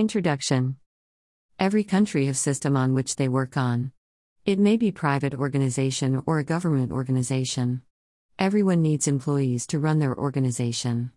Introduction 0.00 0.76
Every 1.58 1.84
country 1.84 2.24
has 2.24 2.38
system 2.38 2.74
on 2.74 2.94
which 2.94 3.16
they 3.16 3.28
work 3.28 3.58
on. 3.58 3.92
It 4.46 4.58
may 4.58 4.78
be 4.78 4.90
private 4.90 5.34
organization 5.34 6.22
or 6.24 6.38
a 6.38 6.42
government 6.42 6.90
organization. 6.90 7.82
Everyone 8.38 8.80
needs 8.80 9.06
employees 9.06 9.66
to 9.66 9.78
run 9.78 9.98
their 9.98 10.16
organization. 10.16 11.12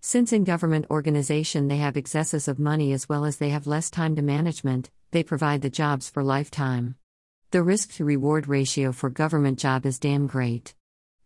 Since 0.00 0.32
in 0.32 0.44
government 0.44 0.86
organization 0.90 1.68
they 1.68 1.76
have 1.76 1.98
excesses 1.98 2.48
of 2.48 2.58
money 2.58 2.94
as 2.94 3.06
well 3.06 3.26
as 3.26 3.36
they 3.36 3.50
have 3.50 3.66
less 3.66 3.90
time 3.90 4.16
to 4.16 4.22
management, 4.22 4.90
they 5.10 5.22
provide 5.22 5.60
the 5.60 5.68
jobs 5.68 6.08
for 6.08 6.24
lifetime. 6.24 6.94
The 7.50 7.62
risk 7.62 7.92
to 7.96 8.04
reward 8.06 8.48
ratio 8.48 8.92
for 8.92 9.10
government 9.10 9.58
job 9.58 9.84
is 9.84 9.98
damn 9.98 10.26
great. 10.26 10.74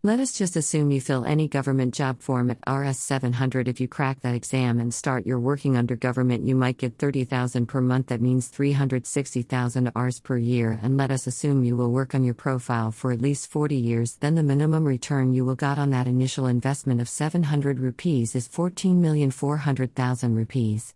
Let 0.06 0.20
us 0.20 0.30
just 0.30 0.54
assume 0.54 0.92
you 0.92 1.00
fill 1.00 1.24
any 1.24 1.48
government 1.48 1.92
job 1.92 2.20
form 2.20 2.48
at 2.48 2.62
RS 2.64 3.00
700 3.00 3.66
if 3.66 3.80
you 3.80 3.88
crack 3.88 4.20
that 4.20 4.36
exam 4.36 4.78
and 4.78 4.94
start 4.94 5.26
your 5.26 5.40
working 5.40 5.76
under 5.76 5.96
government 5.96 6.46
you 6.46 6.54
might 6.54 6.78
get 6.78 6.96
30,000 6.96 7.66
per 7.66 7.80
month. 7.80 8.06
That 8.06 8.20
means 8.20 8.46
360,000 8.46 9.90
Rs 9.98 10.20
per 10.20 10.36
year. 10.36 10.78
And 10.80 10.96
let 10.96 11.10
us 11.10 11.26
assume 11.26 11.64
you 11.64 11.76
will 11.76 11.90
work 11.90 12.14
on 12.14 12.22
your 12.22 12.34
profile 12.34 12.92
for 12.92 13.10
at 13.10 13.20
least 13.20 13.50
40 13.50 13.74
years. 13.74 14.14
Then 14.20 14.36
the 14.36 14.44
minimum 14.44 14.84
return 14.84 15.32
you 15.32 15.44
will 15.44 15.56
got 15.56 15.76
on 15.76 15.90
that 15.90 16.06
initial 16.06 16.46
investment 16.46 17.00
of 17.00 17.08
700 17.08 17.80
rupees 17.80 18.36
is 18.36 18.46
14,400,000 18.46 20.36
rupees. 20.36 20.94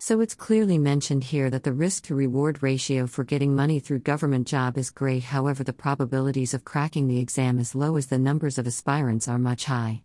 So 0.00 0.20
it's 0.20 0.36
clearly 0.36 0.78
mentioned 0.78 1.24
here 1.24 1.50
that 1.50 1.64
the 1.64 1.72
risk 1.72 2.04
to 2.04 2.14
reward 2.14 2.62
ratio 2.62 3.08
for 3.08 3.24
getting 3.24 3.56
money 3.56 3.80
through 3.80 3.98
government 3.98 4.46
job 4.46 4.78
is 4.78 4.90
great, 4.90 5.24
however, 5.24 5.64
the 5.64 5.72
probabilities 5.72 6.54
of 6.54 6.64
cracking 6.64 7.08
the 7.08 7.18
exam 7.18 7.58
is 7.58 7.74
low 7.74 7.96
as 7.96 8.06
the 8.06 8.16
numbers 8.16 8.58
of 8.58 8.66
aspirants 8.68 9.26
are 9.26 9.38
much 9.38 9.64
high. 9.64 10.04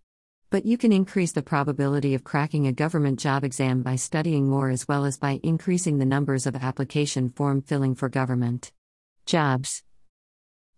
But 0.49 0.65
you 0.65 0.79
can 0.79 0.91
increase 0.91 1.31
the 1.31 1.43
probability 1.43 2.15
of 2.15 2.23
cracking 2.23 2.65
a 2.65 2.73
government 2.73 3.19
job 3.19 3.43
exam 3.43 3.83
by 3.83 3.95
studying 3.95 4.49
more 4.49 4.71
as 4.71 4.87
well 4.87 5.05
as 5.05 5.19
by 5.19 5.39
increasing 5.43 5.99
the 5.99 6.05
numbers 6.05 6.47
of 6.47 6.55
application 6.55 7.29
form 7.29 7.61
filling 7.61 7.93
for 7.93 8.09
government 8.09 8.71
jobs. 9.27 9.83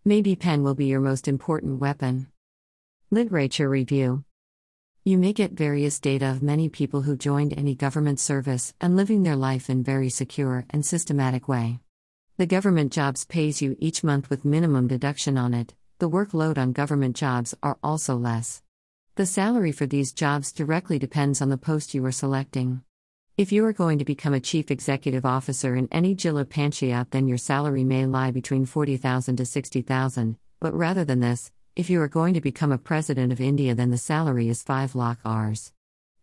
Maybe 0.04 0.36
pen 0.36 0.62
will 0.62 0.76
be 0.76 0.88
your 0.88 1.00
most 1.00 1.30
important 1.30 1.80
weapon. 1.80 2.28
Literature 3.12 3.70
Review 3.70 4.26
you 5.08 5.20
may 5.20 5.32
get 5.32 5.52
various 5.52 6.00
data 6.00 6.26
of 6.26 6.42
many 6.42 6.68
people 6.68 7.04
who 7.04 7.16
joined 7.16 7.54
any 7.56 7.76
government 7.76 8.20
service 8.20 8.74
and 8.82 8.96
living 8.96 9.22
their 9.22 9.36
life 9.36 9.70
in 9.70 9.84
very 9.84 10.10
secure 10.10 10.66
and 10.72 10.84
systematic 10.84 11.48
way. 11.48 11.80
The 12.38 12.48
government 12.48 12.92
jobs 12.92 13.24
pays 13.24 13.62
you 13.62 13.76
each 13.80 14.04
month 14.04 14.32
with 14.32 14.44
minimum 14.44 14.88
deduction 14.88 15.38
on 15.38 15.54
it. 15.54 15.76
The 16.00 16.10
workload 16.10 16.58
on 16.58 16.72
government 16.72 17.16
jobs 17.16 17.54
are 17.62 17.78
also 17.84 18.16
less. 18.16 18.64
The 19.14 19.28
salary 19.28 19.72
for 19.72 19.86
these 19.86 20.12
jobs 20.12 20.52
directly 20.52 20.98
depends 20.98 21.40
on 21.40 21.50
the 21.50 21.58
post 21.60 21.94
you 21.94 22.04
are 22.08 22.12
selecting. 22.12 22.82
If 23.38 23.52
you 23.52 23.64
are 23.66 23.74
going 23.74 24.00
to 24.00 24.06
become 24.06 24.34
a 24.34 24.40
chief 24.40 24.72
executive 24.72 25.24
officer 25.24 25.76
in 25.76 25.88
any 25.92 26.16
Jilla 26.16 26.46
Panchayat, 26.46 27.12
then 27.12 27.28
your 27.28 27.38
salary 27.38 27.84
may 27.84 28.08
lie 28.08 28.32
between 28.32 28.66
40,000 28.66 29.36
to 29.36 29.46
60,000, 29.46 30.38
but 30.60 30.74
rather 30.74 31.06
than 31.06 31.20
this, 31.20 31.52
if 31.76 31.90
you 31.90 32.02
are 32.02 32.08
going 32.08 32.34
to 32.34 32.40
become 32.40 32.72
a 32.72 32.78
president 32.78 33.34
of 33.34 33.42
India, 33.42 33.76
then 33.76 33.92
the 33.92 33.98
salary 33.98 34.48
is 34.48 34.64
5 34.64 34.96
lakh 34.96 35.20
Rs 35.26 35.74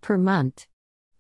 per 0.01 0.17
month. 0.17 0.67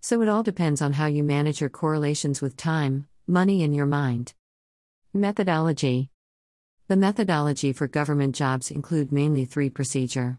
So 0.01 0.23
it 0.23 0.29
all 0.29 0.43
depends 0.43 0.81
on 0.81 0.95
how 0.95 1.05
you 1.05 1.23
manage 1.23 1.61
your 1.61 1.69
correlations 1.69 2.41
with 2.41 2.57
time, 2.57 3.07
money, 3.27 3.63
and 3.63 3.77
your 3.77 3.85
mind. 3.85 4.33
Methodology 5.13 6.09
The 6.89 6.97
methodology 6.97 7.75
for 7.75 7.87
government 7.87 8.35
jobs 8.35 8.71
include 8.71 9.13
mainly 9.13 9.45
three 9.45 9.69
procedure. 9.69 10.39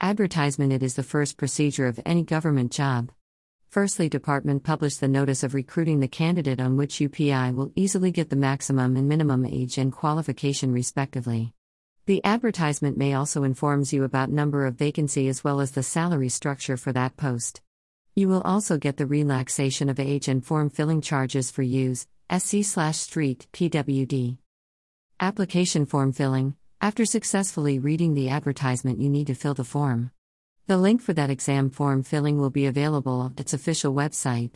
Advertisement 0.00 0.72
it 0.72 0.82
is 0.82 0.94
the 0.94 1.04
first 1.04 1.36
procedure 1.36 1.86
of 1.86 2.00
any 2.04 2.24
government 2.24 2.72
job. 2.72 3.12
Firstly, 3.68 4.08
department 4.08 4.64
publish 4.64 4.96
the 4.96 5.06
notice 5.06 5.44
of 5.44 5.54
recruiting 5.54 6.00
the 6.00 6.08
candidate 6.08 6.60
on 6.60 6.76
which 6.76 6.98
UPI 6.98 7.54
will 7.54 7.70
easily 7.76 8.10
get 8.10 8.30
the 8.30 8.36
maximum 8.36 8.96
and 8.96 9.08
minimum 9.08 9.46
age 9.46 9.78
and 9.78 9.92
qualification 9.92 10.72
respectively. 10.72 11.54
The 12.06 12.22
advertisement 12.22 12.98
may 12.98 13.14
also 13.14 13.44
informs 13.44 13.94
you 13.94 14.04
about 14.04 14.28
number 14.28 14.66
of 14.66 14.74
vacancy 14.74 15.26
as 15.26 15.42
well 15.42 15.58
as 15.62 15.70
the 15.70 15.82
salary 15.82 16.28
structure 16.28 16.76
for 16.76 16.92
that 16.92 17.16
post. 17.16 17.62
You 18.14 18.28
will 18.28 18.42
also 18.42 18.76
get 18.76 18.98
the 18.98 19.06
relaxation 19.06 19.88
of 19.88 19.98
age 19.98 20.28
and 20.28 20.44
form 20.44 20.68
filling 20.68 21.00
charges 21.00 21.50
for 21.50 21.62
use, 21.62 22.06
SC 22.30 22.56
slash 22.62 22.98
street, 22.98 23.46
PWD. 23.54 24.36
Application 25.18 25.86
form 25.86 26.12
filling. 26.12 26.56
After 26.78 27.06
successfully 27.06 27.78
reading 27.78 28.12
the 28.12 28.28
advertisement, 28.28 29.00
you 29.00 29.08
need 29.08 29.28
to 29.28 29.34
fill 29.34 29.54
the 29.54 29.64
form. 29.64 30.10
The 30.66 30.76
link 30.76 31.00
for 31.00 31.14
that 31.14 31.30
exam 31.30 31.70
form 31.70 32.02
filling 32.02 32.36
will 32.38 32.50
be 32.50 32.66
available 32.66 33.32
at 33.32 33.40
its 33.40 33.54
official 33.54 33.94
website. 33.94 34.50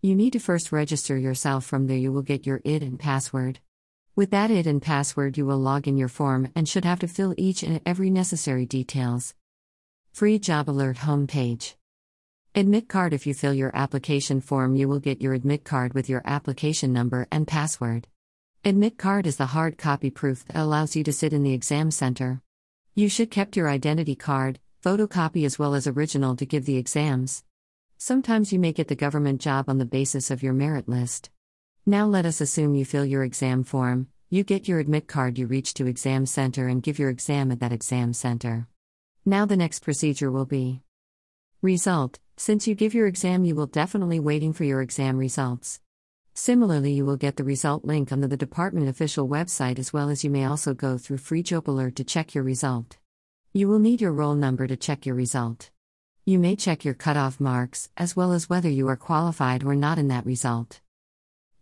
You 0.00 0.14
need 0.14 0.34
to 0.34 0.38
first 0.38 0.70
register 0.70 1.18
yourself 1.18 1.64
from 1.64 1.88
there 1.88 1.96
you 1.96 2.12
will 2.12 2.22
get 2.22 2.46
your 2.46 2.60
ID 2.64 2.86
and 2.86 3.00
password. 3.00 3.58
With 4.14 4.30
that 4.30 4.48
ID 4.48 4.70
and 4.70 4.80
password 4.80 5.36
you 5.36 5.44
will 5.44 5.58
log 5.58 5.88
in 5.88 5.96
your 5.96 6.06
form 6.06 6.52
and 6.54 6.68
should 6.68 6.84
have 6.84 7.00
to 7.00 7.08
fill 7.08 7.34
each 7.36 7.64
and 7.64 7.80
every 7.84 8.08
necessary 8.08 8.64
details. 8.64 9.34
Free 10.12 10.38
Job 10.38 10.70
Alert 10.70 10.98
homepage. 10.98 11.74
Admit 12.54 12.88
card 12.88 13.12
If 13.12 13.26
you 13.26 13.34
fill 13.34 13.52
your 13.52 13.74
application 13.74 14.40
form 14.40 14.76
you 14.76 14.86
will 14.86 15.00
get 15.00 15.20
your 15.20 15.34
admit 15.34 15.64
card 15.64 15.94
with 15.94 16.08
your 16.08 16.22
application 16.24 16.92
number 16.92 17.26
and 17.32 17.48
password. 17.48 18.06
Admit 18.64 18.98
card 18.98 19.26
is 19.26 19.36
the 19.36 19.46
hard 19.46 19.78
copy 19.78 20.10
proof 20.10 20.44
that 20.44 20.62
allows 20.62 20.94
you 20.94 21.02
to 21.02 21.12
sit 21.12 21.32
in 21.32 21.42
the 21.42 21.54
exam 21.54 21.90
center. 21.90 22.40
You 22.94 23.08
should 23.08 23.32
kept 23.32 23.56
your 23.56 23.68
identity 23.68 24.14
card, 24.14 24.60
photocopy 24.80 25.44
as 25.44 25.58
well 25.58 25.74
as 25.74 25.88
original 25.88 26.36
to 26.36 26.46
give 26.46 26.66
the 26.66 26.76
exams. 26.76 27.42
Sometimes 28.00 28.52
you 28.52 28.60
may 28.60 28.72
get 28.72 28.86
the 28.86 28.94
government 28.94 29.40
job 29.40 29.68
on 29.68 29.78
the 29.78 29.84
basis 29.84 30.30
of 30.30 30.40
your 30.40 30.52
merit 30.52 30.88
list. 30.88 31.30
Now 31.84 32.06
let 32.06 32.26
us 32.26 32.40
assume 32.40 32.76
you 32.76 32.84
fill 32.84 33.04
your 33.04 33.24
exam 33.24 33.64
form, 33.64 34.06
you 34.30 34.44
get 34.44 34.68
your 34.68 34.78
admit 34.78 35.08
card, 35.08 35.36
you 35.36 35.48
reach 35.48 35.74
to 35.74 35.88
exam 35.88 36.24
center 36.24 36.68
and 36.68 36.80
give 36.80 37.00
your 37.00 37.10
exam 37.10 37.50
at 37.50 37.58
that 37.58 37.72
exam 37.72 38.12
center. 38.12 38.68
Now 39.26 39.46
the 39.46 39.56
next 39.56 39.80
procedure 39.80 40.30
will 40.30 40.44
be 40.44 40.80
result. 41.60 42.20
Since 42.36 42.68
you 42.68 42.76
give 42.76 42.94
your 42.94 43.08
exam, 43.08 43.44
you 43.44 43.56
will 43.56 43.66
definitely 43.66 44.20
waiting 44.20 44.52
for 44.52 44.62
your 44.62 44.80
exam 44.80 45.18
results. 45.18 45.80
Similarly, 46.34 46.92
you 46.92 47.04
will 47.04 47.16
get 47.16 47.36
the 47.36 47.42
result 47.42 47.84
link 47.84 48.12
on 48.12 48.20
the, 48.20 48.28
the 48.28 48.36
department 48.36 48.88
official 48.88 49.28
website 49.28 49.80
as 49.80 49.92
well 49.92 50.08
as 50.08 50.22
you 50.22 50.30
may 50.30 50.44
also 50.44 50.72
go 50.72 50.98
through 50.98 51.18
Free 51.18 51.42
Job 51.42 51.68
Alert 51.68 51.96
to 51.96 52.04
check 52.04 52.32
your 52.32 52.44
result. 52.44 52.96
You 53.52 53.66
will 53.66 53.80
need 53.80 54.00
your 54.00 54.12
roll 54.12 54.36
number 54.36 54.68
to 54.68 54.76
check 54.76 55.04
your 55.04 55.16
result. 55.16 55.70
You 56.28 56.38
may 56.38 56.56
check 56.56 56.84
your 56.84 56.92
cutoff 56.92 57.40
marks, 57.40 57.88
as 57.96 58.14
well 58.14 58.32
as 58.32 58.50
whether 58.50 58.68
you 58.68 58.86
are 58.88 58.98
qualified 58.98 59.64
or 59.64 59.74
not 59.74 59.96
in 59.96 60.08
that 60.08 60.26
result. 60.26 60.82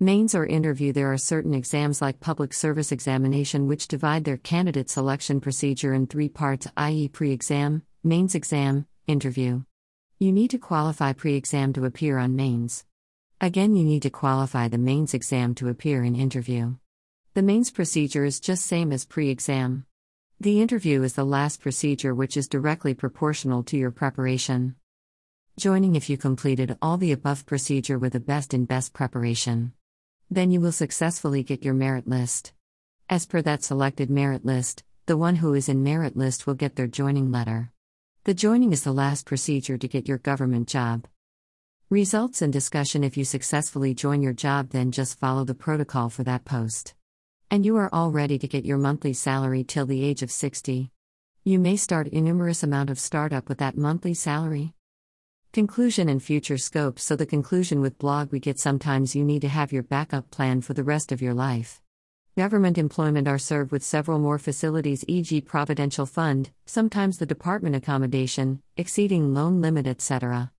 Mains 0.01 0.35
or 0.35 0.45
interview 0.45 0.93
There 0.93 1.13
are 1.13 1.19
certain 1.19 1.55
exams 1.55 2.03
like 2.03 2.19
public 2.19 2.53
service 2.53 2.91
examination 2.91 3.69
which 3.69 3.87
divide 3.87 4.25
their 4.25 4.39
candidate 4.39 4.91
selection 4.91 5.41
procedure 5.41 5.95
in 5.95 6.09
three 6.09 6.29
parts, 6.29 6.67
i.e., 6.79 7.07
pre 7.07 7.31
exam, 7.31 7.85
mains 8.03 8.35
exam, 8.35 8.89
interview. 9.07 9.63
You 10.19 10.33
need 10.33 10.51
to 10.51 10.59
qualify 10.59 11.13
pre 11.13 11.37
exam 11.37 11.73
to 11.75 11.85
appear 11.85 12.19
on 12.19 12.35
mains. 12.35 12.85
Again, 13.41 13.77
you 13.77 13.85
need 13.85 14.03
to 14.03 14.11
qualify 14.11 14.67
the 14.67 14.79
mains 14.79 15.15
exam 15.15 15.55
to 15.61 15.69
appear 15.69 16.03
in 16.03 16.17
interview. 16.17 16.75
The 17.35 17.43
mains 17.43 17.71
procedure 17.71 18.25
is 18.25 18.41
just 18.41 18.67
same 18.67 18.91
as 18.91 19.05
pre 19.05 19.29
exam. 19.29 19.87
The 20.39 20.61
interview 20.61 21.03
is 21.03 21.15
the 21.15 21.25
last 21.25 21.63
procedure 21.63 22.15
which 22.15 22.37
is 22.37 22.47
directly 22.47 22.93
proportional 22.93 23.63
to 23.63 23.77
your 23.79 23.91
preparation. 23.91 24.77
Joining 25.57 25.97
if 25.97 26.11
you 26.11 26.19
completed 26.19 26.77
all 26.83 26.99
the 26.99 27.13
above 27.13 27.47
procedure 27.47 27.99
with 27.99 28.13
the 28.13 28.21
best 28.21 28.53
in 28.53 28.67
best 28.67 28.93
preparation. 28.93 29.73
Then 30.31 30.51
you 30.51 30.61
will 30.61 30.73
successfully 30.73 31.43
get 31.43 31.65
your 31.65 31.73
merit 31.73 32.07
list. 32.07 32.53
As 33.09 33.25
per 33.25 33.41
that 33.43 33.65
selected 33.65 34.11
merit 34.11 34.45
list, 34.45 34.85
the 35.07 35.17
one 35.17 35.37
who 35.37 35.55
is 35.55 35.71
in 35.71 35.83
merit 35.83 36.19
list 36.19 36.47
will 36.47 36.53
get 36.53 36.77
their 36.77 36.87
joining 36.87 37.33
letter. 37.33 37.73
The 38.25 38.35
joining 38.35 38.75
is 38.75 38.85
the 38.85 38.93
last 38.93 39.25
procedure 39.25 39.79
to 39.79 39.89
get 39.89 40.07
your 40.07 40.19
government 40.19 40.69
job. 40.69 41.07
Results 41.89 42.43
and 42.43 42.53
discussion 42.53 43.05
If 43.05 43.17
you 43.17 43.25
successfully 43.25 43.95
join 43.95 44.21
your 44.21 44.35
job, 44.35 44.69
then 44.69 44.93
just 44.93 45.19
follow 45.19 45.45
the 45.45 45.55
protocol 45.55 46.11
for 46.11 46.25
that 46.25 46.45
post. 46.45 46.96
And 47.49 47.65
you 47.65 47.77
are 47.77 47.89
all 47.93 48.11
ready 48.11 48.39
to 48.39 48.49
get 48.49 48.65
your 48.65 48.77
monthly 48.77 49.13
salary 49.13 49.63
till 49.63 49.87
the 49.87 50.03
age 50.03 50.23
of 50.23 50.33
60. 50.33 50.91
You 51.45 51.59
may 51.61 51.77
start 51.77 52.09
a 52.13 52.21
numerous 52.21 52.65
amount 52.65 52.91
of 52.91 52.99
startup 52.99 53.49
with 53.49 53.59
that 53.59 53.77
monthly 53.77 54.15
salary. 54.15 54.75
Conclusion 55.53 56.09
and 56.09 56.21
future 56.21 56.59
scope 56.59 56.99
So, 56.99 57.15
the 57.15 57.25
conclusion 57.25 57.81
with 57.81 57.99
blog 57.99 58.33
we 58.33 58.41
get 58.41 58.59
sometimes 58.59 59.15
you 59.15 59.25
need 59.25 59.43
to 59.43 59.49
have 59.49 59.73
your 59.73 59.85
backup 59.85 60.29
plan 60.33 60.61
for 60.61 60.75
the 60.75 60.83
rest 60.83 61.13
of 61.13 61.23
your 61.23 61.35
life. 61.35 61.81
Government 62.37 62.79
employment 62.79 63.29
are 63.29 63.39
served 63.39 63.71
with 63.71 63.85
several 63.85 64.19
more 64.19 64.39
facilities, 64.41 65.05
e.g., 65.07 65.41
Provident 65.43 65.95
Fund, 65.95 66.51
sometimes 66.67 67.19
the 67.19 67.27
Department 67.27 67.77
Accommodation, 67.77 68.61
exceeding 68.77 69.33
loan 69.33 69.61
limit, 69.61 69.87
etc. 69.87 70.51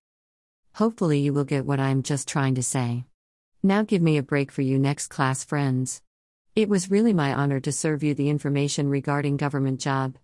Hopefully, 0.76 1.20
you 1.20 1.34
will 1.34 1.44
get 1.44 1.66
what 1.66 1.80
I'm 1.80 2.02
just 2.02 2.26
trying 2.26 2.54
to 2.54 2.62
say. 2.62 3.04
Now, 3.62 3.82
give 3.82 4.00
me 4.00 4.16
a 4.16 4.22
break 4.22 4.50
for 4.50 4.62
you, 4.62 4.78
next 4.78 5.08
class 5.08 5.44
friends. 5.44 6.00
It 6.58 6.68
was 6.68 6.90
really 6.90 7.12
my 7.12 7.32
honor 7.32 7.60
to 7.60 7.70
serve 7.70 8.02
you 8.02 8.14
the 8.14 8.30
information 8.30 8.88
regarding 8.88 9.36
government 9.36 9.78
job. 9.78 10.18